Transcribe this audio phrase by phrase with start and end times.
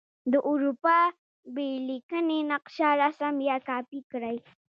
[0.31, 0.97] د اروپا
[1.55, 4.37] بې لیکنې نقشه رسم یا کاپې کړئ.